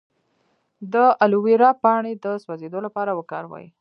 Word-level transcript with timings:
د 0.93 0.95
الوویرا 1.23 1.69
پاڼې 1.83 2.13
د 2.23 2.25
سوځیدو 2.43 2.79
لپاره 2.85 3.11
وکاروئ 3.19 3.65